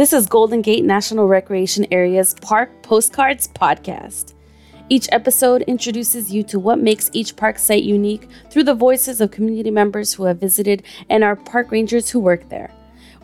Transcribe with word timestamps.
This 0.00 0.14
is 0.14 0.24
Golden 0.24 0.62
Gate 0.62 0.82
National 0.82 1.28
Recreation 1.28 1.86
Area's 1.90 2.32
Park 2.40 2.70
Postcards 2.82 3.48
Podcast. 3.48 4.32
Each 4.88 5.06
episode 5.12 5.60
introduces 5.66 6.32
you 6.32 6.42
to 6.44 6.58
what 6.58 6.78
makes 6.78 7.10
each 7.12 7.36
park 7.36 7.58
site 7.58 7.82
unique 7.82 8.26
through 8.50 8.64
the 8.64 8.72
voices 8.72 9.20
of 9.20 9.30
community 9.30 9.70
members 9.70 10.14
who 10.14 10.24
have 10.24 10.40
visited 10.40 10.84
and 11.10 11.22
our 11.22 11.36
park 11.36 11.70
rangers 11.70 12.08
who 12.08 12.18
work 12.18 12.48
there. 12.48 12.70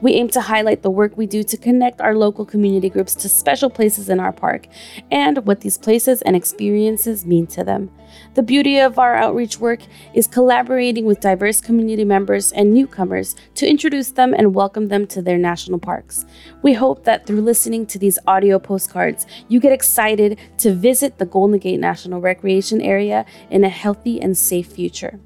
We 0.02 0.12
aim 0.12 0.28
to 0.30 0.42
highlight 0.42 0.82
the 0.82 0.90
work 0.90 1.16
we 1.16 1.26
do 1.26 1.42
to 1.44 1.56
connect 1.56 2.02
our 2.02 2.14
local 2.14 2.44
community 2.44 2.90
groups 2.90 3.14
to 3.14 3.30
special 3.30 3.70
places 3.70 4.10
in 4.10 4.20
our 4.20 4.32
park 4.32 4.66
and 5.10 5.38
what 5.46 5.62
these 5.62 5.78
places 5.78 6.20
and 6.20 6.36
experiences 6.36 7.24
mean 7.24 7.46
to 7.48 7.64
them. 7.64 7.90
The 8.34 8.42
beauty 8.42 8.78
of 8.78 8.98
our 8.98 9.14
outreach 9.14 9.58
work 9.58 9.80
is 10.12 10.26
collaborating 10.26 11.06
with 11.06 11.20
diverse 11.20 11.62
community 11.62 12.04
members 12.04 12.52
and 12.52 12.74
newcomers 12.74 13.36
to 13.54 13.66
introduce 13.66 14.10
them 14.10 14.34
and 14.34 14.54
welcome 14.54 14.88
them 14.88 15.06
to 15.06 15.22
their 15.22 15.38
national 15.38 15.78
parks. 15.78 16.26
We 16.60 16.74
hope 16.74 17.04
that 17.04 17.26
through 17.26 17.40
listening 17.40 17.86
to 17.86 17.98
these 17.98 18.18
audio 18.26 18.58
postcards, 18.58 19.26
you 19.48 19.60
get 19.60 19.72
excited 19.72 20.38
to 20.58 20.74
visit 20.74 21.16
the 21.16 21.24
Golden 21.24 21.58
Gate 21.58 21.80
National 21.80 22.20
Recreation 22.20 22.82
Area 22.82 23.24
in 23.48 23.64
a 23.64 23.70
healthy 23.70 24.20
and 24.20 24.36
safe 24.36 24.66
future. 24.66 25.18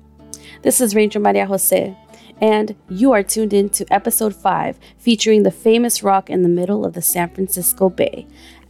This 0.62 0.80
is 0.80 0.94
Ranger 0.94 1.18
Maria 1.18 1.46
Jose 1.46 1.96
and 2.40 2.74
you 2.88 3.12
are 3.12 3.22
tuned 3.22 3.52
in 3.52 3.68
to 3.70 3.92
episode 3.92 4.34
5 4.34 4.78
featuring 4.98 5.42
the 5.42 5.50
famous 5.50 6.02
rock 6.02 6.30
in 6.30 6.42
the 6.42 6.48
middle 6.48 6.84
of 6.84 6.94
the 6.94 7.02
San 7.02 7.30
Francisco 7.30 7.90
Bay, 7.90 8.26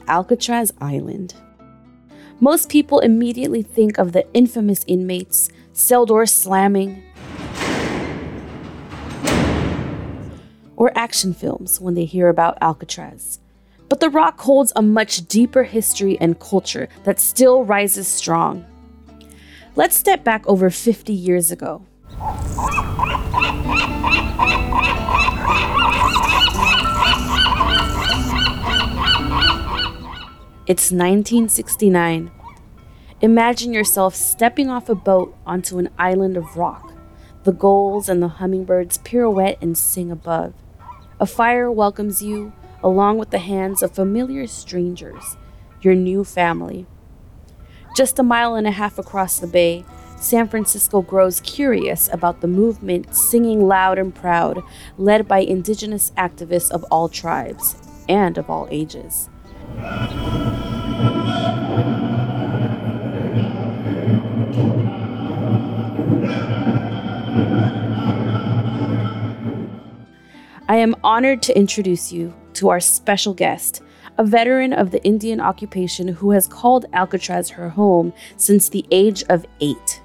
Alcatraz 0.09 0.73
Island. 0.81 1.35
Most 2.41 2.69
people 2.69 3.01
immediately 3.01 3.63
think 3.63 3.99
of 3.99 4.13
the 4.13 4.27
infamous 4.35 4.85
inmates, 4.87 5.51
cell 5.73 6.07
doors 6.07 6.33
slamming, 6.33 7.03
or 10.77 10.91
action 10.97 11.35
films 11.35 11.79
when 11.81 11.95
they 11.95 12.07
hear 12.07 12.29
about 12.29 12.57
Alcatraz. 12.63 13.39
But 13.91 14.01
the 14.01 14.09
rock 14.09 14.41
holds 14.41 14.73
a 14.75 14.83
much 14.83 15.29
deeper 15.29 15.65
history 15.65 16.19
and 16.21 16.41
culture 16.41 16.89
that 17.05 17.21
still 17.21 17.65
rises 17.65 18.09
strong. 18.09 18.65
Let's 19.77 19.97
step 19.97 20.25
back 20.25 20.47
over 20.47 20.71
50 20.71 21.13
years 21.13 21.51
ago. 21.51 21.83
It's 30.71 30.93
1969. 30.93 32.31
Imagine 33.21 33.75
yourself 33.75 34.15
stepping 34.15 34.71
off 34.71 34.89
a 34.89 34.95
boat 34.95 35.37
onto 35.45 35.79
an 35.79 35.89
island 35.99 36.37
of 36.37 36.57
rock. 36.57 36.93
The 37.43 37.51
gulls 37.51 38.09
and 38.09 38.23
the 38.23 38.29
hummingbirds 38.29 38.99
pirouette 38.99 39.59
and 39.61 39.77
sing 39.77 40.13
above. 40.13 40.55
A 41.19 41.27
fire 41.27 41.73
welcomes 41.73 42.23
you, 42.23 42.53
along 42.85 43.19
with 43.19 43.31
the 43.31 43.41
hands 43.41 43.83
of 43.83 43.97
familiar 43.97 44.47
strangers, 44.47 45.37
your 45.83 45.97
new 45.97 46.23
family. 46.23 46.87
Just 47.97 48.21
a 48.21 48.23
mile 48.23 48.55
and 48.55 48.69
a 48.69 48.71
half 48.71 48.97
across 48.97 49.41
the 49.41 49.49
bay, 49.49 49.85
San 50.21 50.47
Francisco 50.47 51.03
grows 51.03 51.41
curious 51.41 52.09
about 52.13 52.43
the 52.43 52.47
movement 52.47 53.17
singing 53.17 53.67
loud 53.67 53.99
and 53.99 54.15
proud, 54.15 54.63
led 54.97 55.27
by 55.27 55.41
indigenous 55.41 56.13
activists 56.17 56.71
of 56.71 56.85
all 56.93 57.09
tribes 57.09 57.75
and 58.09 58.39
of 58.39 58.49
all 58.49 58.69
ages. 58.71 59.29
I 70.69 70.77
am 70.77 70.95
honored 71.03 71.43
to 71.43 71.59
introduce 71.59 72.13
you 72.13 72.33
to 72.55 72.69
our 72.69 72.79
special 72.79 73.35
guest, 73.35 73.83
a 74.19 74.25
veteran 74.25 74.73
of 74.73 74.93
the 74.93 75.03
Indian 75.03 75.41
occupation 75.41 76.07
who 76.07 76.31
has 76.31 76.47
called 76.47 76.87
Alcatraz 76.93 77.49
her 77.49 77.69
home 77.69 78.13
since 78.37 78.69
the 78.69 78.87
age 78.93 79.25
of 79.31 79.47
eight. 79.61 80.01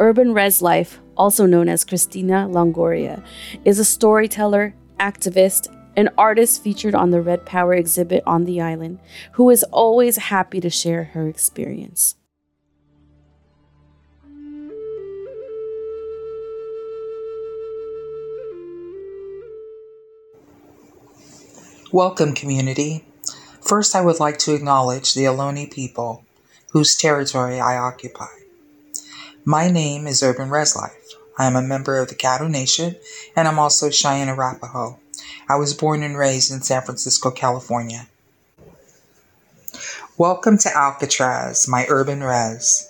Urban 0.00 0.32
Res 0.32 0.62
Life, 0.62 1.00
also 1.16 1.44
known 1.44 1.68
as 1.68 1.84
Christina 1.84 2.48
Longoria, 2.50 3.22
is 3.64 3.78
a 3.78 3.84
storyteller, 3.84 4.74
activist, 4.98 5.68
an 5.96 6.10
artist 6.18 6.62
featured 6.62 6.94
on 6.94 7.10
the 7.10 7.20
Red 7.20 7.46
Power 7.46 7.74
exhibit 7.74 8.22
on 8.26 8.44
the 8.44 8.60
island, 8.60 8.98
who 9.32 9.50
is 9.50 9.62
always 9.64 10.16
happy 10.16 10.60
to 10.60 10.70
share 10.70 11.04
her 11.04 11.28
experience. 11.28 12.16
Welcome, 21.92 22.34
community. 22.34 23.04
First, 23.60 23.94
I 23.94 24.00
would 24.00 24.18
like 24.18 24.38
to 24.40 24.54
acknowledge 24.54 25.14
the 25.14 25.26
Ohlone 25.26 25.70
people, 25.70 26.24
whose 26.72 26.96
territory 26.96 27.60
I 27.60 27.76
occupy. 27.76 28.26
My 29.44 29.70
name 29.70 30.08
is 30.08 30.20
Urban 30.20 30.50
Res 30.50 30.74
Life. 30.74 31.14
I 31.38 31.46
am 31.46 31.54
a 31.54 31.62
member 31.62 31.98
of 31.98 32.08
the 32.08 32.16
Caddo 32.16 32.50
Nation, 32.50 32.96
and 33.36 33.46
I'm 33.46 33.60
also 33.60 33.90
Cheyenne 33.90 34.28
Arapaho. 34.28 34.98
I 35.46 35.56
was 35.56 35.74
born 35.74 36.02
and 36.02 36.16
raised 36.16 36.50
in 36.50 36.62
San 36.62 36.80
Francisco, 36.80 37.30
California. 37.30 38.06
Welcome 40.16 40.56
to 40.58 40.74
Alcatraz, 40.74 41.68
my 41.68 41.84
urban 41.90 42.22
res. 42.22 42.88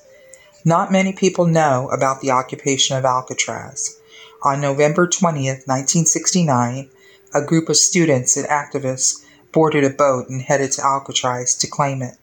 Not 0.64 0.92
many 0.92 1.12
people 1.12 1.46
know 1.46 1.88
about 1.90 2.20
the 2.20 2.30
occupation 2.30 2.96
of 2.96 3.04
Alcatraz. 3.04 3.96
On 4.44 4.60
November 4.60 5.08
20th, 5.08 5.66
1969, 5.66 6.90
a 7.34 7.44
group 7.44 7.68
of 7.68 7.76
students 7.76 8.36
and 8.36 8.46
activists 8.46 9.24
boarded 9.50 9.82
a 9.82 9.90
boat 9.90 10.28
and 10.28 10.40
headed 10.40 10.70
to 10.72 10.84
Alcatraz 10.84 11.56
to 11.56 11.66
claim 11.66 12.02
it. 12.02 12.14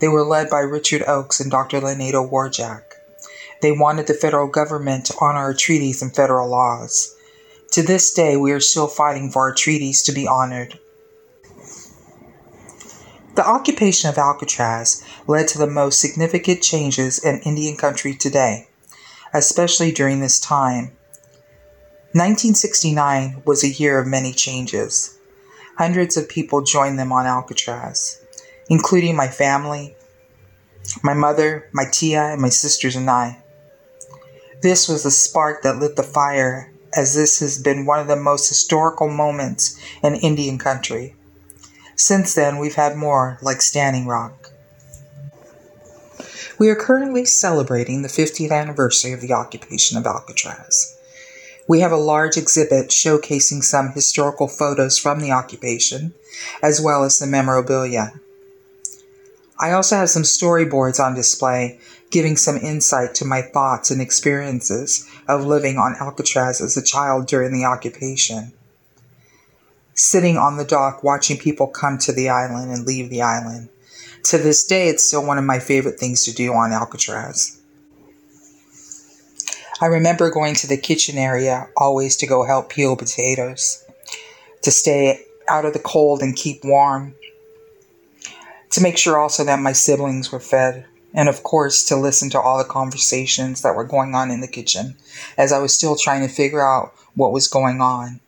They 0.00 0.08
were 0.08 0.24
led 0.24 0.50
by 0.50 0.60
Richard 0.60 1.04
Oakes 1.06 1.38
and 1.38 1.52
Dr. 1.52 1.80
LaNada 1.80 2.28
War 2.28 2.48
Jack. 2.48 2.96
They 3.62 3.70
wanted 3.70 4.08
the 4.08 4.14
federal 4.14 4.48
government 4.48 5.06
to 5.06 5.14
honor 5.20 5.54
treaties 5.54 6.02
and 6.02 6.12
federal 6.12 6.48
laws. 6.48 7.15
To 7.72 7.82
this 7.82 8.12
day, 8.12 8.36
we 8.36 8.52
are 8.52 8.60
still 8.60 8.86
fighting 8.86 9.30
for 9.30 9.42
our 9.42 9.54
treaties 9.54 10.02
to 10.04 10.12
be 10.12 10.26
honored. 10.26 10.78
The 13.34 13.46
occupation 13.46 14.08
of 14.08 14.16
Alcatraz 14.16 15.04
led 15.26 15.46
to 15.48 15.58
the 15.58 15.66
most 15.66 16.00
significant 16.00 16.62
changes 16.62 17.22
in 17.22 17.40
Indian 17.40 17.76
country 17.76 18.14
today, 18.14 18.68
especially 19.34 19.92
during 19.92 20.20
this 20.20 20.40
time. 20.40 20.96
1969 22.12 23.42
was 23.44 23.62
a 23.62 23.68
year 23.68 23.98
of 23.98 24.06
many 24.06 24.32
changes. 24.32 25.18
Hundreds 25.76 26.16
of 26.16 26.30
people 26.30 26.62
joined 26.62 26.98
them 26.98 27.12
on 27.12 27.26
Alcatraz, 27.26 28.24
including 28.70 29.14
my 29.14 29.28
family, 29.28 29.94
my 31.02 31.12
mother, 31.12 31.68
my 31.74 31.84
tia, 31.92 32.32
and 32.32 32.40
my 32.40 32.48
sisters 32.48 32.96
and 32.96 33.10
I. 33.10 33.42
This 34.62 34.88
was 34.88 35.02
the 35.02 35.10
spark 35.10 35.62
that 35.62 35.76
lit 35.76 35.96
the 35.96 36.02
fire, 36.02 36.72
as 36.96 37.14
this 37.14 37.40
has 37.40 37.62
been 37.62 37.86
one 37.86 38.00
of 38.00 38.08
the 38.08 38.16
most 38.16 38.48
historical 38.48 39.08
moments 39.08 39.78
in 40.02 40.14
Indian 40.14 40.58
country. 40.58 41.14
Since 41.94 42.34
then, 42.34 42.58
we've 42.58 42.74
had 42.74 42.96
more 42.96 43.38
like 43.42 43.62
Standing 43.62 44.06
Rock. 44.06 44.50
We 46.58 46.70
are 46.70 46.76
currently 46.76 47.26
celebrating 47.26 48.00
the 48.00 48.08
50th 48.08 48.50
anniversary 48.50 49.12
of 49.12 49.20
the 49.20 49.32
occupation 49.32 49.98
of 49.98 50.06
Alcatraz. 50.06 50.96
We 51.68 51.80
have 51.80 51.92
a 51.92 51.96
large 51.96 52.36
exhibit 52.36 52.88
showcasing 52.88 53.62
some 53.62 53.90
historical 53.90 54.48
photos 54.48 54.98
from 54.98 55.20
the 55.20 55.32
occupation, 55.32 56.14
as 56.62 56.80
well 56.80 57.04
as 57.04 57.18
the 57.18 57.26
memorabilia. 57.26 58.12
I 59.58 59.72
also 59.72 59.96
have 59.96 60.10
some 60.10 60.22
storyboards 60.22 61.02
on 61.02 61.14
display, 61.14 61.78
giving 62.10 62.36
some 62.36 62.56
insight 62.56 63.14
to 63.16 63.24
my 63.24 63.42
thoughts 63.42 63.90
and 63.90 64.00
experiences 64.00 65.08
of 65.28 65.44
living 65.44 65.76
on 65.76 65.96
Alcatraz 66.00 66.60
as 66.60 66.76
a 66.76 66.84
child 66.84 67.26
during 67.26 67.52
the 67.52 67.64
occupation. 67.64 68.52
Sitting 69.94 70.36
on 70.36 70.56
the 70.56 70.64
dock 70.64 71.02
watching 71.02 71.38
people 71.38 71.66
come 71.66 71.98
to 71.98 72.12
the 72.12 72.28
island 72.28 72.70
and 72.70 72.86
leave 72.86 73.10
the 73.10 73.22
island. 73.22 73.68
To 74.24 74.38
this 74.38 74.64
day, 74.64 74.88
it's 74.88 75.04
still 75.04 75.24
one 75.24 75.38
of 75.38 75.44
my 75.44 75.58
favorite 75.58 75.98
things 75.98 76.24
to 76.24 76.34
do 76.34 76.52
on 76.52 76.72
Alcatraz. 76.72 77.60
I 79.80 79.86
remember 79.86 80.30
going 80.30 80.54
to 80.56 80.66
the 80.66 80.78
kitchen 80.78 81.18
area 81.18 81.68
always 81.76 82.16
to 82.16 82.26
go 82.26 82.44
help 82.44 82.70
peel 82.70 82.96
potatoes, 82.96 83.84
to 84.62 84.70
stay 84.70 85.20
out 85.48 85.64
of 85.64 85.74
the 85.74 85.78
cold 85.78 86.22
and 86.22 86.34
keep 86.34 86.64
warm, 86.64 87.14
to 88.70 88.80
make 88.80 88.96
sure 88.96 89.18
also 89.18 89.44
that 89.44 89.60
my 89.60 89.72
siblings 89.72 90.32
were 90.32 90.40
fed, 90.40 90.86
and 91.16 91.28
of 91.28 91.42
course 91.42 91.84
to 91.86 91.96
listen 91.96 92.30
to 92.30 92.40
all 92.40 92.58
the 92.58 92.64
conversations 92.64 93.62
that 93.62 93.74
were 93.74 93.82
going 93.82 94.14
on 94.14 94.30
in 94.30 94.40
the 94.40 94.46
kitchen 94.46 94.96
as 95.36 95.52
I 95.52 95.58
was 95.58 95.74
still 95.74 95.96
trying 95.96 96.22
to 96.22 96.32
figure 96.32 96.64
out 96.64 96.94
what 97.16 97.32
was 97.32 97.48
going 97.48 97.80
on. 97.80 98.20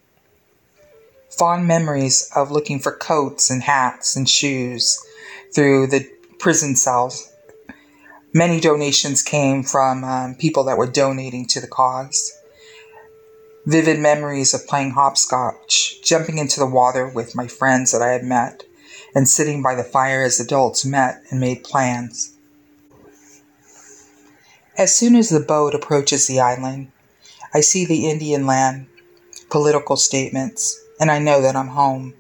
Fond 1.31 1.69
memories 1.69 2.29
of 2.35 2.51
looking 2.51 2.81
for 2.81 2.91
coats 2.91 3.51
and 3.51 3.63
hats 3.63 4.17
and 4.17 4.29
shoes 4.29 4.99
through 5.55 5.87
the 5.87 6.09
prison 6.41 6.75
cells 6.75 7.33
Many 8.35 8.61
donations 8.61 9.23
came 9.23 9.63
from 9.63 10.05
um, 10.05 10.35
people 10.35 10.65
that 10.65 10.77
were 10.77 10.87
donating 10.87 11.47
to 11.47 11.61
the 11.61 11.67
cause. 11.67 12.39
Vivid 13.65 13.99
memories 13.99 14.53
of 14.53 14.67
playing 14.67 14.91
hopscotch, 14.91 16.03
jumping 16.03 16.37
into 16.37 16.61
the 16.61 16.67
water 16.67 17.09
with 17.09 17.35
my 17.35 17.47
friends 17.47 17.91
that 17.91 18.03
I 18.03 18.13
had 18.13 18.25
met, 18.25 18.65
and 19.15 19.27
sitting 19.27 19.63
by 19.63 19.75
the 19.75 19.83
fire 19.83 20.23
as 20.23 20.39
adults 20.39 20.85
met 20.85 21.23
and 21.31 21.41
made 21.41 21.65
plans. 21.65 22.38
As 24.79 24.95
soon 24.95 25.17
as 25.17 25.29
the 25.29 25.41
boat 25.41 25.75
approaches 25.75 26.29
the 26.29 26.39
island, 26.39 26.93
I 27.53 27.63
see 27.63 27.85
the 27.85 28.09
Indian 28.09 28.47
land, 28.47 28.87
political 29.51 29.97
statements, 29.97 30.81
and 31.01 31.11
I 31.11 31.19
know 31.19 31.43
that 31.43 31.57
I'm 31.57 31.71
home. 31.71 32.15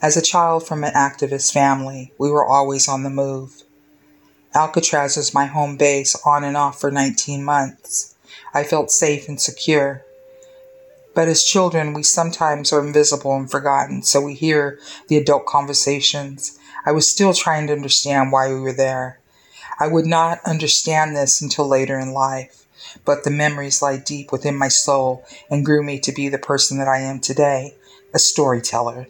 As 0.00 0.16
a 0.16 0.22
child 0.22 0.66
from 0.66 0.84
an 0.84 0.94
activist 0.94 1.52
family, 1.52 2.14
we 2.16 2.30
were 2.30 2.46
always 2.46 2.88
on 2.88 3.02
the 3.02 3.10
move. 3.10 3.62
Alcatraz 4.54 5.18
was 5.18 5.34
my 5.34 5.44
home 5.44 5.76
base 5.76 6.16
on 6.24 6.44
and 6.44 6.56
off 6.56 6.80
for 6.80 6.90
19 6.90 7.44
months. 7.44 8.16
I 8.54 8.64
felt 8.64 8.90
safe 8.90 9.28
and 9.28 9.38
secure. 9.38 10.06
But 11.14 11.28
as 11.28 11.44
children, 11.44 11.92
we 11.92 12.04
sometimes 12.04 12.72
are 12.72 12.82
invisible 12.82 13.36
and 13.36 13.50
forgotten, 13.50 14.02
so 14.02 14.22
we 14.22 14.32
hear 14.32 14.78
the 15.08 15.18
adult 15.18 15.44
conversations. 15.44 16.58
I 16.86 16.92
was 16.92 17.06
still 17.06 17.34
trying 17.34 17.66
to 17.66 17.74
understand 17.74 18.32
why 18.32 18.48
we 18.48 18.58
were 18.58 18.72
there. 18.72 19.18
I 19.80 19.86
would 19.86 20.06
not 20.06 20.40
understand 20.44 21.16
this 21.16 21.40
until 21.40 21.66
later 21.66 21.98
in 21.98 22.12
life, 22.12 22.66
but 23.04 23.24
the 23.24 23.30
memories 23.30 23.80
lie 23.80 23.96
deep 23.96 24.32
within 24.32 24.56
my 24.56 24.68
soul 24.68 25.24
and 25.50 25.64
grew 25.64 25.82
me 25.82 26.00
to 26.00 26.12
be 26.12 26.28
the 26.28 26.38
person 26.38 26.78
that 26.78 26.88
I 26.88 26.98
am 26.98 27.20
today, 27.20 27.74
a 28.12 28.18
storyteller. 28.18 29.06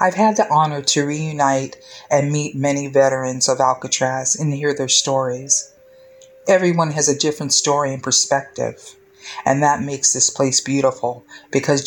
I've 0.00 0.14
had 0.14 0.36
the 0.36 0.48
honor 0.48 0.80
to 0.80 1.06
reunite 1.06 1.76
and 2.10 2.30
meet 2.30 2.54
many 2.54 2.86
veterans 2.86 3.48
of 3.48 3.60
Alcatraz 3.60 4.36
and 4.36 4.54
hear 4.54 4.72
their 4.72 4.88
stories. 4.88 5.72
Everyone 6.46 6.92
has 6.92 7.08
a 7.08 7.18
different 7.18 7.52
story 7.52 7.92
and 7.92 8.02
perspective, 8.02 8.94
and 9.44 9.62
that 9.62 9.82
makes 9.82 10.12
this 10.12 10.30
place 10.30 10.60
beautiful 10.60 11.24
because 11.50 11.82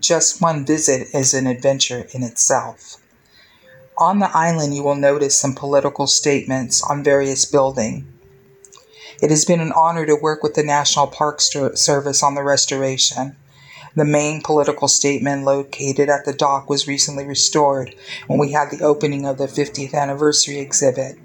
just 0.00 0.40
one 0.40 0.64
visit 0.64 1.08
is 1.12 1.34
an 1.34 1.46
adventure 1.46 2.06
in 2.14 2.22
itself. 2.22 2.96
On 4.00 4.20
the 4.20 4.30
island, 4.32 4.76
you 4.76 4.84
will 4.84 4.94
notice 4.94 5.36
some 5.36 5.56
political 5.56 6.06
statements 6.06 6.82
on 6.88 7.02
various 7.02 7.44
buildings. 7.44 8.04
It 9.20 9.30
has 9.30 9.44
been 9.44 9.58
an 9.58 9.72
honor 9.72 10.06
to 10.06 10.14
work 10.14 10.44
with 10.44 10.54
the 10.54 10.62
National 10.62 11.08
Park 11.08 11.40
Service 11.40 12.22
on 12.22 12.36
the 12.36 12.44
restoration. 12.44 13.34
The 13.96 14.04
main 14.04 14.40
political 14.40 14.86
statement 14.86 15.42
located 15.42 16.08
at 16.08 16.24
the 16.24 16.32
dock 16.32 16.70
was 16.70 16.86
recently 16.86 17.26
restored 17.26 17.92
when 18.28 18.38
we 18.38 18.52
had 18.52 18.70
the 18.70 18.84
opening 18.84 19.26
of 19.26 19.38
the 19.38 19.48
50th 19.48 19.92
anniversary 19.92 20.60
exhibit. 20.60 21.18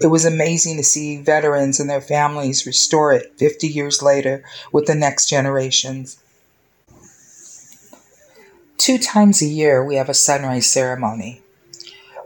It 0.00 0.06
was 0.06 0.24
amazing 0.24 0.76
to 0.76 0.84
see 0.84 1.16
veterans 1.16 1.80
and 1.80 1.90
their 1.90 2.00
families 2.00 2.66
restore 2.66 3.12
it 3.12 3.36
50 3.38 3.66
years 3.66 4.00
later 4.02 4.44
with 4.70 4.86
the 4.86 4.94
next 4.94 5.28
generations. 5.28 6.18
Two 8.78 8.98
times 8.98 9.42
a 9.42 9.46
year, 9.46 9.84
we 9.84 9.96
have 9.96 10.08
a 10.08 10.14
sunrise 10.14 10.72
ceremony. 10.72 11.43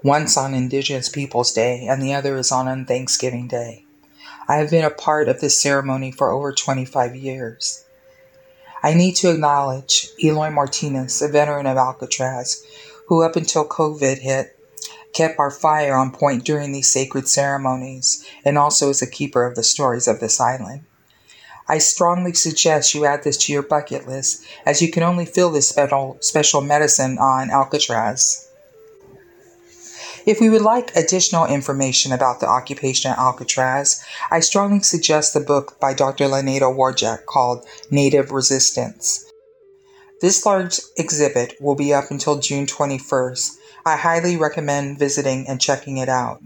Once 0.05 0.37
on 0.37 0.55
Indigenous 0.55 1.09
Peoples 1.09 1.53
Day, 1.53 1.87
and 1.89 2.01
the 2.01 2.15
other 2.15 2.37
is 2.37 2.53
on 2.53 2.85
Thanksgiving 2.85 3.49
Day. 3.49 3.85
I 4.47 4.57
have 4.57 4.71
been 4.71 4.85
a 4.85 4.91
part 4.91 5.29
of 5.29 5.41
this 5.41 5.61
ceremony 5.61 6.13
for 6.13 6.31
over 6.31 6.53
25 6.53 7.17
years. 7.17 7.85
I 8.81 8.95
need 8.95 9.17
to 9.17 9.33
acknowledge 9.33 10.09
Eloy 10.23 10.51
Martinez, 10.51 11.21
a 11.21 11.27
veteran 11.27 11.67
of 11.67 11.77
Alcatraz, 11.77 12.65
who 13.09 13.25
up 13.25 13.35
until 13.35 13.67
COVID 13.67 14.19
hit, 14.19 14.57
kept 15.13 15.39
our 15.41 15.51
fire 15.51 15.97
on 15.97 16.13
point 16.13 16.45
during 16.45 16.71
these 16.71 16.89
sacred 16.89 17.27
ceremonies 17.27 18.25
and 18.45 18.57
also 18.57 18.91
is 18.91 19.03
a 19.03 19.11
keeper 19.11 19.45
of 19.45 19.57
the 19.57 19.65
stories 19.65 20.07
of 20.07 20.21
this 20.21 20.41
island. 20.41 20.85
I 21.69 21.79
strongly 21.79 22.35
suggest 22.35 22.95
you 22.95 23.05
add 23.05 23.25
this 23.25 23.37
to 23.39 23.53
your 23.53 23.63
bucket 23.63 24.07
list 24.07 24.45
as 24.65 24.81
you 24.81 24.93
can 24.93 25.03
only 25.03 25.27
feel 25.27 25.51
this 25.51 25.69
special, 25.69 26.19
special 26.21 26.61
medicine 26.61 27.19
on 27.19 27.51
Alcatraz. 27.51 28.48
If 30.27 30.41
we 30.41 30.51
would 30.51 30.63
like 30.63 30.95
additional 30.97 31.47
information 31.47 32.13
about 32.13 32.41
the 32.41 32.49
occupation 32.49 33.11
at 33.11 33.19
Alcatraz, 33.19 34.03
I 34.31 34.41
strongly 34.41 34.81
suggest 34.81 35.35
the 35.35 35.41
book 35.41 35.79
by 35.81 35.95
Dr. 35.95 36.27
LaNada 36.27 36.75
War 36.75 36.93
Jack 36.93 37.27
called 37.27 37.67
Native 37.91 38.31
Resistance. 38.31 39.25
This 40.21 40.45
large 40.45 40.81
exhibit 40.97 41.55
will 41.61 41.77
be 41.77 41.95
up 41.95 42.11
until 42.11 42.41
June 42.41 42.67
21st. 42.67 43.57
I 43.87 43.97
highly 43.97 44.37
recommend 44.37 44.99
visiting 44.99 45.47
and 45.47 45.61
checking 45.61 45.99
it 45.99 46.09
out. 46.09 46.43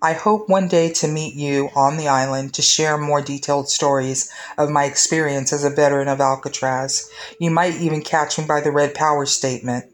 I 0.00 0.12
hope 0.12 0.48
one 0.48 0.68
day 0.68 0.92
to 0.94 1.08
meet 1.08 1.34
you 1.34 1.70
on 1.74 1.96
the 1.96 2.08
island 2.08 2.54
to 2.54 2.62
share 2.62 2.96
more 2.96 3.20
detailed 3.20 3.68
stories 3.68 4.30
of 4.56 4.70
my 4.70 4.84
experience 4.84 5.52
as 5.52 5.64
a 5.64 5.70
veteran 5.70 6.06
of 6.06 6.20
Alcatraz. 6.20 7.10
You 7.40 7.50
might 7.50 7.74
even 7.76 8.02
catch 8.02 8.38
me 8.38 8.44
by 8.46 8.60
the 8.60 8.70
Red 8.70 8.94
Power 8.94 9.26
statement. 9.26 9.86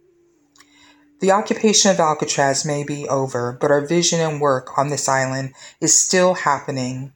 The 1.20 1.31
occupation 1.31 1.90
of 1.90 2.00
Alcatraz 2.00 2.64
may 2.64 2.84
be 2.84 3.08
over, 3.08 3.56
but 3.61 3.70
our 3.70 3.87
vision 3.87 4.20
and 4.20 4.40
work 4.40 4.76
on 4.76 4.88
this 4.88 5.08
island 5.08 5.55
is 5.81 5.99
still 5.99 6.34
happening. 6.34 7.12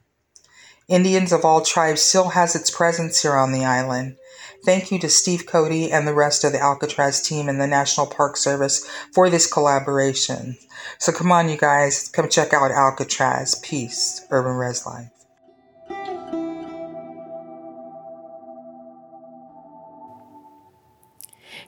Indians 0.87 1.31
of 1.31 1.45
all 1.45 1.61
tribes 1.61 2.01
still 2.01 2.29
has 2.29 2.55
its 2.55 2.71
presence 2.71 3.21
here 3.21 3.35
on 3.35 3.51
the 3.51 3.65
island. 3.65 4.17
Thank 4.65 4.91
you 4.91 4.99
to 4.99 5.09
Steve 5.09 5.45
Cody 5.45 5.91
and 5.91 6.07
the 6.07 6.13
rest 6.13 6.43
of 6.43 6.51
the 6.51 6.59
Alcatraz 6.59 7.21
team 7.21 7.47
and 7.47 7.61
the 7.61 7.67
National 7.67 8.07
Park 8.07 8.37
Service 8.37 8.85
for 9.13 9.29
this 9.29 9.51
collaboration. 9.51 10.57
So 10.97 11.11
come 11.11 11.31
on, 11.31 11.47
you 11.47 11.57
guys, 11.57 12.09
come 12.09 12.29
check 12.29 12.53
out 12.53 12.71
Alcatraz. 12.71 13.55
Peace, 13.63 14.25
Urban 14.31 14.53
Res 14.53 14.85
Life. 14.85 15.18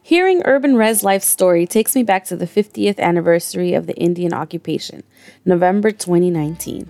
Hearing 0.04 0.42
Urban 0.46 0.76
Res 0.76 1.04
Life's 1.04 1.28
story 1.28 1.68
takes 1.68 1.96
me 1.96 2.02
back 2.02 2.26
to 2.26 2.36
the 2.36 2.48
50th 2.48 2.98
anniversary 2.98 3.76
of 3.76 3.86
the 3.86 3.96
Indian 3.96 4.34
occupation, 4.34 5.04
November 5.46 5.92
2019. 5.92 6.90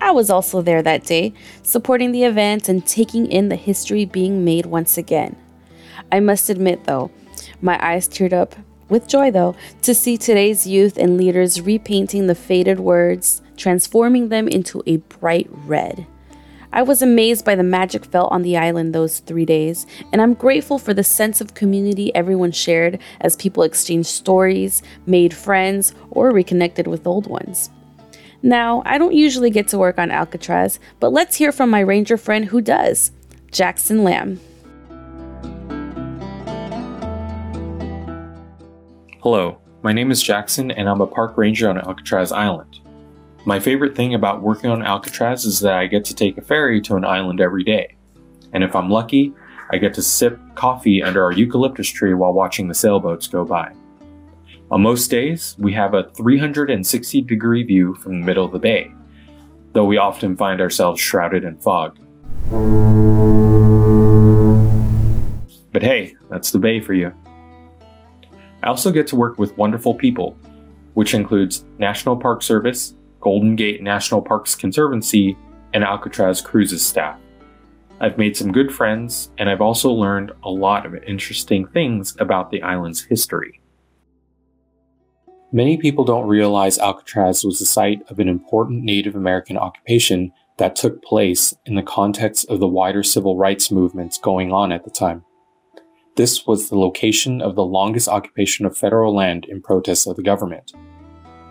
I 0.00 0.12
was 0.12 0.30
also 0.30 0.62
there 0.62 0.80
that 0.80 1.04
day, 1.04 1.34
supporting 1.64 2.12
the 2.12 2.22
event 2.22 2.68
and 2.68 2.86
taking 2.86 3.26
in 3.26 3.48
the 3.48 3.56
history 3.56 4.04
being 4.04 4.44
made 4.44 4.66
once 4.66 4.96
again. 4.96 5.34
I 6.12 6.20
must 6.20 6.48
admit, 6.48 6.84
though, 6.84 7.10
my 7.60 7.84
eyes 7.84 8.08
teared 8.08 8.32
up 8.32 8.54
with 8.88 9.08
joy, 9.08 9.32
though, 9.32 9.56
to 9.82 9.92
see 9.92 10.16
today's 10.16 10.68
youth 10.68 10.96
and 10.96 11.16
leaders 11.16 11.60
repainting 11.60 12.28
the 12.28 12.36
faded 12.36 12.78
words, 12.78 13.42
transforming 13.56 14.28
them 14.28 14.46
into 14.46 14.84
a 14.86 14.98
bright 14.98 15.48
red. 15.50 16.06
I 16.72 16.82
was 16.82 17.00
amazed 17.00 17.44
by 17.44 17.54
the 17.54 17.62
magic 17.62 18.04
felt 18.04 18.32
on 18.32 18.42
the 18.42 18.56
island 18.56 18.94
those 18.94 19.20
three 19.20 19.44
days, 19.44 19.86
and 20.12 20.20
I'm 20.20 20.34
grateful 20.34 20.78
for 20.78 20.92
the 20.92 21.04
sense 21.04 21.40
of 21.40 21.54
community 21.54 22.14
everyone 22.14 22.52
shared 22.52 22.98
as 23.20 23.36
people 23.36 23.62
exchanged 23.62 24.08
stories, 24.08 24.82
made 25.06 25.32
friends, 25.32 25.94
or 26.10 26.30
reconnected 26.30 26.86
with 26.86 27.06
old 27.06 27.26
ones. 27.28 27.70
Now, 28.42 28.82
I 28.84 28.98
don't 28.98 29.14
usually 29.14 29.50
get 29.50 29.68
to 29.68 29.78
work 29.78 29.98
on 29.98 30.10
Alcatraz, 30.10 30.78
but 31.00 31.12
let's 31.12 31.36
hear 31.36 31.52
from 31.52 31.70
my 31.70 31.80
ranger 31.80 32.16
friend 32.16 32.44
who 32.44 32.60
does, 32.60 33.12
Jackson 33.50 34.04
Lamb. 34.04 34.40
Hello, 39.22 39.58
my 39.82 39.92
name 39.92 40.10
is 40.10 40.22
Jackson, 40.22 40.70
and 40.70 40.88
I'm 40.88 41.00
a 41.00 41.06
park 41.06 41.36
ranger 41.36 41.68
on 41.68 41.78
Alcatraz 41.78 42.32
Island. 42.32 42.75
My 43.48 43.60
favorite 43.60 43.94
thing 43.94 44.12
about 44.12 44.42
working 44.42 44.70
on 44.70 44.82
Alcatraz 44.82 45.44
is 45.44 45.60
that 45.60 45.74
I 45.74 45.86
get 45.86 46.04
to 46.06 46.14
take 46.16 46.36
a 46.36 46.42
ferry 46.42 46.80
to 46.80 46.96
an 46.96 47.04
island 47.04 47.40
every 47.40 47.62
day. 47.62 47.94
And 48.52 48.64
if 48.64 48.74
I'm 48.74 48.90
lucky, 48.90 49.32
I 49.70 49.78
get 49.78 49.94
to 49.94 50.02
sip 50.02 50.36
coffee 50.56 51.00
under 51.00 51.22
our 51.22 51.30
eucalyptus 51.30 51.88
tree 51.88 52.12
while 52.12 52.32
watching 52.32 52.66
the 52.66 52.74
sailboats 52.74 53.28
go 53.28 53.44
by. 53.44 53.72
On 54.72 54.82
most 54.82 55.12
days, 55.12 55.54
we 55.60 55.72
have 55.74 55.94
a 55.94 56.10
360 56.16 57.20
degree 57.20 57.62
view 57.62 57.94
from 57.94 58.18
the 58.18 58.26
middle 58.26 58.44
of 58.44 58.50
the 58.50 58.58
bay, 58.58 58.92
though 59.74 59.84
we 59.84 59.96
often 59.96 60.36
find 60.36 60.60
ourselves 60.60 61.00
shrouded 61.00 61.44
in 61.44 61.56
fog. 61.58 61.96
But 65.72 65.84
hey, 65.84 66.16
that's 66.28 66.50
the 66.50 66.58
bay 66.58 66.80
for 66.80 66.94
you. 66.94 67.14
I 68.64 68.66
also 68.66 68.90
get 68.90 69.06
to 69.06 69.14
work 69.14 69.38
with 69.38 69.56
wonderful 69.56 69.94
people, 69.94 70.36
which 70.94 71.14
includes 71.14 71.64
National 71.78 72.16
Park 72.16 72.42
Service, 72.42 72.96
Golden 73.26 73.56
Gate 73.56 73.82
National 73.82 74.22
Parks 74.22 74.54
Conservancy, 74.54 75.36
and 75.74 75.82
Alcatraz 75.82 76.40
Cruises 76.40 76.86
staff. 76.86 77.18
I've 77.98 78.18
made 78.18 78.36
some 78.36 78.52
good 78.52 78.72
friends, 78.72 79.32
and 79.36 79.50
I've 79.50 79.60
also 79.60 79.90
learned 79.90 80.30
a 80.44 80.48
lot 80.48 80.86
of 80.86 80.94
interesting 80.94 81.66
things 81.66 82.14
about 82.20 82.52
the 82.52 82.62
island's 82.62 83.02
history. 83.02 83.60
Many 85.50 85.76
people 85.76 86.04
don't 86.04 86.28
realize 86.28 86.78
Alcatraz 86.78 87.42
was 87.42 87.58
the 87.58 87.66
site 87.66 88.00
of 88.10 88.20
an 88.20 88.28
important 88.28 88.84
Native 88.84 89.16
American 89.16 89.58
occupation 89.58 90.32
that 90.58 90.76
took 90.76 91.02
place 91.02 91.52
in 91.64 91.74
the 91.74 91.82
context 91.82 92.48
of 92.48 92.60
the 92.60 92.68
wider 92.68 93.02
civil 93.02 93.36
rights 93.36 93.72
movements 93.72 94.18
going 94.18 94.52
on 94.52 94.70
at 94.70 94.84
the 94.84 94.90
time. 94.90 95.24
This 96.14 96.46
was 96.46 96.68
the 96.68 96.78
location 96.78 97.42
of 97.42 97.56
the 97.56 97.64
longest 97.64 98.06
occupation 98.06 98.66
of 98.66 98.78
federal 98.78 99.12
land 99.12 99.46
in 99.46 99.62
protest 99.62 100.06
of 100.06 100.14
the 100.14 100.22
government. 100.22 100.72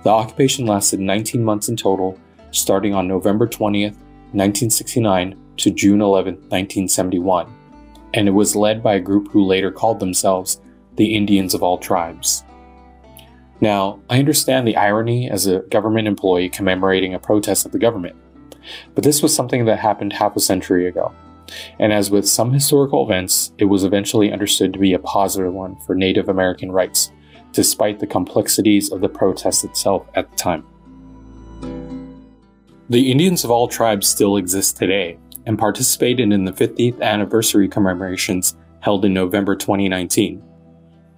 The 0.05 0.11
occupation 0.11 0.67
lasted 0.67 0.99
19 0.99 1.43
months 1.43 1.67
in 1.67 1.75
total, 1.75 2.15
starting 2.51 2.93
on 2.93 3.07
November 3.07 3.47
20th, 3.47 3.97
1969, 4.33 5.35
to 5.57 5.71
June 5.71 5.99
11, 5.99 6.35
1971, 6.35 7.51
and 8.13 8.27
it 8.27 8.31
was 8.31 8.55
led 8.55 8.83
by 8.83 8.93
a 8.93 8.99
group 8.99 9.31
who 9.31 9.43
later 9.43 9.71
called 9.71 9.99
themselves 9.99 10.61
the 10.95 11.15
Indians 11.15 11.55
of 11.55 11.63
all 11.63 11.79
tribes. 11.79 12.43
Now, 13.61 13.99
I 14.07 14.19
understand 14.19 14.67
the 14.67 14.77
irony 14.77 15.27
as 15.27 15.47
a 15.47 15.61
government 15.71 16.07
employee 16.07 16.49
commemorating 16.49 17.15
a 17.15 17.19
protest 17.19 17.65
of 17.65 17.71
the 17.71 17.79
government, 17.79 18.15
but 18.93 19.03
this 19.03 19.23
was 19.23 19.35
something 19.35 19.65
that 19.65 19.79
happened 19.79 20.13
half 20.13 20.35
a 20.35 20.39
century 20.39 20.85
ago. 20.87 21.15
And 21.79 21.91
as 21.91 22.11
with 22.11 22.29
some 22.29 22.53
historical 22.53 23.03
events, 23.03 23.53
it 23.57 23.65
was 23.65 23.83
eventually 23.83 24.31
understood 24.31 24.71
to 24.73 24.79
be 24.79 24.93
a 24.93 24.99
positive 24.99 25.51
one 25.51 25.77
for 25.77 25.95
Native 25.95 26.29
American 26.29 26.71
rights, 26.71 27.11
despite 27.55 27.99
the 27.99 28.07
complexities 28.07 28.91
of 28.91 29.01
the 29.01 29.09
protest 29.09 29.63
itself 29.63 30.05
at 30.13 30.29
the 30.29 30.37
time. 30.37 30.65
The 32.89 33.11
Indians 33.11 33.43
of 33.43 33.49
all 33.49 33.67
tribes 33.67 34.07
still 34.07 34.37
exist 34.37 34.77
today 34.77 35.17
and 35.47 35.57
participated 35.57 36.31
in 36.31 36.45
the 36.45 36.51
50th 36.51 37.01
anniversary 37.01 37.67
commemorations 37.67 38.55
held 38.81 39.05
in 39.05 39.13
November 39.13 39.55
2019. 39.55 40.43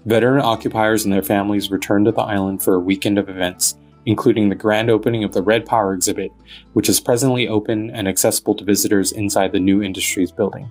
Veteran 0.05 0.41
occupiers 0.41 1.03
and 1.03 1.13
their 1.13 1.21
families 1.21 1.69
returned 1.69 2.05
to 2.05 2.11
the 2.13 2.21
island 2.21 2.61
for 2.61 2.75
a 2.75 2.79
weekend 2.79 3.17
of 3.17 3.27
events, 3.27 3.75
including 4.05 4.47
the 4.47 4.55
grand 4.55 4.89
opening 4.89 5.25
of 5.25 5.33
the 5.33 5.41
Red 5.41 5.65
Power 5.65 5.93
exhibit, 5.93 6.31
which 6.71 6.87
is 6.87 7.01
presently 7.01 7.49
open 7.49 7.89
and 7.89 8.07
accessible 8.07 8.55
to 8.55 8.63
visitors 8.63 9.11
inside 9.11 9.51
the 9.51 9.59
new 9.59 9.83
Industries 9.83 10.31
building. 10.31 10.69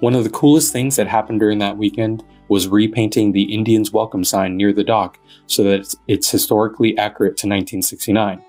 One 0.00 0.14
of 0.14 0.24
the 0.24 0.30
coolest 0.30 0.72
things 0.72 0.96
that 0.96 1.06
happened 1.06 1.40
during 1.40 1.58
that 1.58 1.76
weekend 1.76 2.24
was 2.52 2.68
repainting 2.68 3.32
the 3.32 3.54
Indians 3.54 3.92
Welcome 3.92 4.24
sign 4.24 4.58
near 4.58 4.74
the 4.74 4.84
dock 4.84 5.18
so 5.46 5.64
that 5.64 5.94
it's 6.06 6.30
historically 6.30 6.96
accurate 6.98 7.38
to 7.38 7.46
1969. 7.46 8.44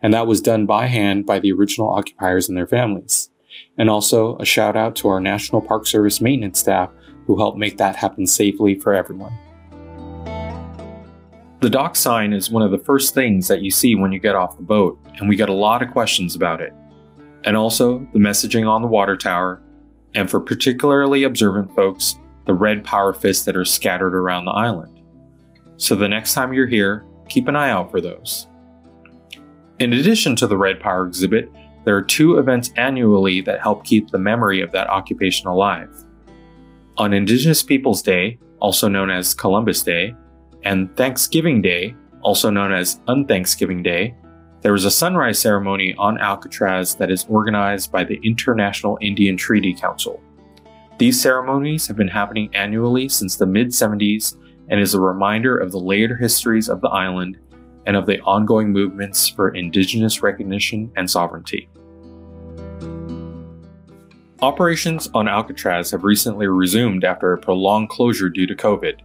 And 0.00 0.14
that 0.14 0.28
was 0.28 0.40
done 0.40 0.64
by 0.64 0.86
hand 0.86 1.26
by 1.26 1.40
the 1.40 1.50
original 1.50 1.88
occupiers 1.88 2.48
and 2.48 2.56
their 2.56 2.68
families. 2.68 3.30
And 3.76 3.90
also 3.90 4.36
a 4.36 4.44
shout 4.44 4.76
out 4.76 4.94
to 4.96 5.08
our 5.08 5.20
National 5.20 5.60
Park 5.60 5.88
Service 5.88 6.20
maintenance 6.20 6.60
staff 6.60 6.92
who 7.26 7.36
helped 7.36 7.58
make 7.58 7.78
that 7.78 7.96
happen 7.96 8.28
safely 8.28 8.76
for 8.76 8.94
everyone. 8.94 9.36
The 11.58 11.70
dock 11.70 11.96
sign 11.96 12.32
is 12.32 12.48
one 12.48 12.62
of 12.62 12.70
the 12.70 12.78
first 12.78 13.12
things 13.12 13.48
that 13.48 13.60
you 13.60 13.72
see 13.72 13.96
when 13.96 14.12
you 14.12 14.20
get 14.20 14.36
off 14.36 14.56
the 14.56 14.62
boat, 14.62 15.00
and 15.18 15.28
we 15.28 15.34
get 15.34 15.48
a 15.48 15.52
lot 15.52 15.82
of 15.82 15.90
questions 15.90 16.36
about 16.36 16.60
it. 16.60 16.72
And 17.42 17.56
also 17.56 18.06
the 18.12 18.20
messaging 18.20 18.68
on 18.68 18.82
the 18.82 18.88
water 18.88 19.16
tower, 19.16 19.60
and 20.14 20.30
for 20.30 20.38
particularly 20.38 21.24
observant 21.24 21.74
folks, 21.74 22.16
the 22.44 22.54
red 22.54 22.84
power 22.84 23.12
fists 23.12 23.44
that 23.44 23.56
are 23.56 23.64
scattered 23.64 24.14
around 24.14 24.44
the 24.44 24.52
island. 24.52 25.00
So 25.76 25.94
the 25.94 26.08
next 26.08 26.34
time 26.34 26.52
you're 26.52 26.66
here, 26.66 27.04
keep 27.28 27.48
an 27.48 27.56
eye 27.56 27.70
out 27.70 27.90
for 27.90 28.00
those. 28.00 28.46
In 29.78 29.92
addition 29.94 30.36
to 30.36 30.46
the 30.46 30.56
Red 30.56 30.78
Power 30.78 31.06
exhibit, 31.06 31.50
there 31.84 31.96
are 31.96 32.02
two 32.02 32.38
events 32.38 32.70
annually 32.76 33.40
that 33.40 33.60
help 33.60 33.84
keep 33.84 34.10
the 34.10 34.18
memory 34.18 34.60
of 34.60 34.70
that 34.72 34.88
occupation 34.88 35.48
alive. 35.48 35.90
On 36.98 37.12
Indigenous 37.12 37.62
Peoples 37.62 38.02
Day, 38.02 38.38
also 38.60 38.86
known 38.86 39.10
as 39.10 39.34
Columbus 39.34 39.82
Day, 39.82 40.14
and 40.62 40.94
Thanksgiving 40.96 41.62
Day, 41.62 41.96
also 42.20 42.50
known 42.50 42.72
as 42.72 43.00
Unthanksgiving 43.08 43.82
Day, 43.82 44.14
there 44.60 44.74
is 44.74 44.84
a 44.84 44.90
sunrise 44.90 45.40
ceremony 45.40 45.92
on 45.98 46.18
Alcatraz 46.18 46.94
that 46.94 47.10
is 47.10 47.26
organized 47.28 47.90
by 47.90 48.04
the 48.04 48.20
International 48.22 48.96
Indian 49.00 49.36
Treaty 49.36 49.74
Council. 49.74 50.22
These 50.98 51.20
ceremonies 51.20 51.86
have 51.86 51.96
been 51.96 52.08
happening 52.08 52.54
annually 52.54 53.08
since 53.08 53.36
the 53.36 53.46
mid 53.46 53.68
70s 53.68 54.36
and 54.68 54.80
is 54.80 54.94
a 54.94 55.00
reminder 55.00 55.56
of 55.56 55.72
the 55.72 55.80
later 55.80 56.16
histories 56.16 56.68
of 56.68 56.80
the 56.80 56.88
island 56.88 57.38
and 57.86 57.96
of 57.96 58.06
the 58.06 58.20
ongoing 58.20 58.70
movements 58.70 59.28
for 59.28 59.50
Indigenous 59.50 60.22
recognition 60.22 60.92
and 60.96 61.10
sovereignty. 61.10 61.68
Operations 64.40 65.08
on 65.14 65.28
Alcatraz 65.28 65.90
have 65.92 66.04
recently 66.04 66.46
resumed 66.46 67.04
after 67.04 67.32
a 67.32 67.38
prolonged 67.38 67.88
closure 67.88 68.28
due 68.28 68.46
to 68.46 68.54
COVID. 68.54 69.00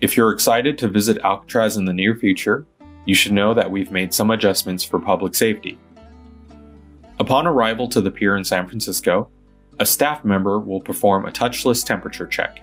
If 0.00 0.16
you're 0.16 0.32
excited 0.32 0.78
to 0.78 0.88
visit 0.88 1.18
Alcatraz 1.22 1.76
in 1.76 1.84
the 1.84 1.92
near 1.92 2.16
future, 2.16 2.66
you 3.04 3.14
should 3.14 3.32
know 3.32 3.52
that 3.54 3.70
we've 3.70 3.90
made 3.90 4.14
some 4.14 4.30
adjustments 4.30 4.84
for 4.84 4.98
public 4.98 5.34
safety. 5.34 5.78
Upon 7.18 7.46
arrival 7.46 7.88
to 7.88 8.00
the 8.00 8.10
pier 8.10 8.36
in 8.36 8.44
San 8.44 8.66
Francisco, 8.66 9.28
a 9.78 9.86
staff 9.86 10.24
member 10.24 10.58
will 10.58 10.80
perform 10.80 11.24
a 11.24 11.32
touchless 11.32 11.84
temperature 11.84 12.26
check. 12.26 12.62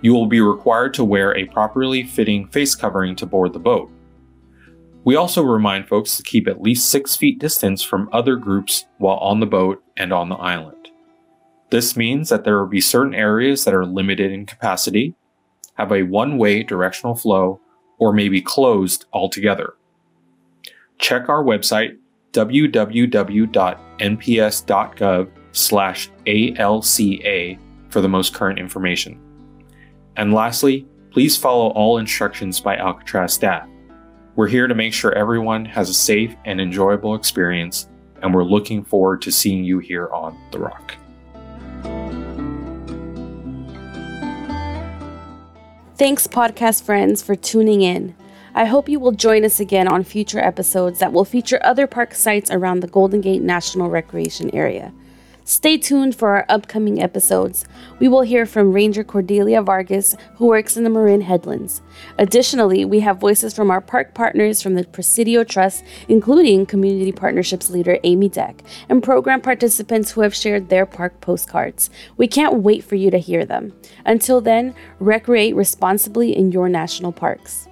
You 0.00 0.14
will 0.14 0.26
be 0.26 0.40
required 0.40 0.94
to 0.94 1.04
wear 1.04 1.36
a 1.36 1.46
properly 1.46 2.04
fitting 2.04 2.48
face 2.48 2.74
covering 2.74 3.16
to 3.16 3.26
board 3.26 3.52
the 3.52 3.58
boat. 3.58 3.90
We 5.04 5.16
also 5.16 5.42
remind 5.42 5.88
folks 5.88 6.16
to 6.16 6.22
keep 6.22 6.46
at 6.46 6.60
least 6.60 6.90
six 6.90 7.16
feet 7.16 7.38
distance 7.38 7.82
from 7.82 8.08
other 8.12 8.36
groups 8.36 8.84
while 8.98 9.16
on 9.16 9.40
the 9.40 9.46
boat 9.46 9.82
and 9.96 10.12
on 10.12 10.28
the 10.28 10.36
island. 10.36 10.88
This 11.70 11.96
means 11.96 12.28
that 12.28 12.44
there 12.44 12.58
will 12.58 12.68
be 12.68 12.80
certain 12.80 13.14
areas 13.14 13.64
that 13.64 13.74
are 13.74 13.86
limited 13.86 14.32
in 14.32 14.46
capacity, 14.46 15.14
have 15.74 15.92
a 15.92 16.02
one 16.02 16.38
way 16.38 16.62
directional 16.62 17.14
flow, 17.14 17.60
or 17.98 18.12
may 18.12 18.28
be 18.28 18.40
closed 18.40 19.06
altogether. 19.12 19.74
Check 20.98 21.28
our 21.28 21.42
website 21.42 21.96
www.nps.gov 22.32 23.48
slash 25.52 26.10
ALCA 26.26 27.58
for 27.88 28.00
the 28.00 28.08
most 28.08 28.34
current 28.34 28.58
information. 28.58 29.20
And 30.16 30.34
lastly, 30.34 30.86
please 31.10 31.36
follow 31.36 31.68
all 31.70 31.98
instructions 31.98 32.60
by 32.60 32.76
Alcatraz 32.76 33.32
staff. 33.32 33.68
We're 34.36 34.48
here 34.48 34.66
to 34.66 34.74
make 34.74 34.92
sure 34.92 35.12
everyone 35.12 35.64
has 35.64 35.88
a 35.88 35.94
safe 35.94 36.34
and 36.44 36.60
enjoyable 36.60 37.14
experience, 37.14 37.88
and 38.22 38.34
we're 38.34 38.44
looking 38.44 38.84
forward 38.84 39.22
to 39.22 39.32
seeing 39.32 39.64
you 39.64 39.78
here 39.78 40.08
on 40.08 40.38
The 40.52 40.60
Rock. 40.60 40.94
Thanks, 45.96 46.28
podcast 46.28 46.84
friends, 46.84 47.22
for 47.22 47.34
tuning 47.34 47.82
in. 47.82 48.14
I 48.54 48.64
hope 48.64 48.88
you 48.88 49.00
will 49.00 49.12
join 49.12 49.44
us 49.44 49.60
again 49.60 49.88
on 49.88 50.04
future 50.04 50.38
episodes 50.38 51.00
that 51.00 51.12
will 51.12 51.24
feature 51.24 51.60
other 51.64 51.86
park 51.86 52.14
sites 52.14 52.50
around 52.50 52.80
the 52.80 52.86
Golden 52.86 53.20
Gate 53.20 53.42
National 53.42 53.90
Recreation 53.90 54.54
Area. 54.54 54.92
Stay 55.48 55.78
tuned 55.78 56.14
for 56.14 56.36
our 56.36 56.44
upcoming 56.50 57.02
episodes. 57.02 57.64
We 58.00 58.06
will 58.06 58.20
hear 58.20 58.44
from 58.44 58.70
Ranger 58.70 59.02
Cordelia 59.02 59.62
Vargas, 59.62 60.14
who 60.34 60.44
works 60.44 60.76
in 60.76 60.84
the 60.84 60.90
Marin 60.90 61.22
Headlands. 61.22 61.80
Additionally, 62.18 62.84
we 62.84 63.00
have 63.00 63.16
voices 63.16 63.54
from 63.54 63.70
our 63.70 63.80
park 63.80 64.12
partners 64.12 64.60
from 64.60 64.74
the 64.74 64.84
Presidio 64.84 65.44
Trust, 65.44 65.84
including 66.06 66.66
Community 66.66 67.12
Partnerships 67.12 67.70
leader 67.70 67.98
Amy 68.04 68.28
Deck, 68.28 68.62
and 68.90 69.02
program 69.02 69.40
participants 69.40 70.10
who 70.10 70.20
have 70.20 70.34
shared 70.34 70.68
their 70.68 70.84
park 70.84 71.18
postcards. 71.22 71.88
We 72.18 72.28
can't 72.28 72.56
wait 72.56 72.84
for 72.84 72.96
you 72.96 73.10
to 73.10 73.18
hear 73.18 73.46
them. 73.46 73.72
Until 74.04 74.42
then, 74.42 74.74
recreate 75.00 75.56
responsibly 75.56 76.36
in 76.36 76.52
your 76.52 76.68
national 76.68 77.12
parks. 77.12 77.67